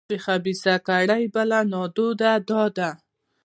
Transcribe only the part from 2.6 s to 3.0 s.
ده.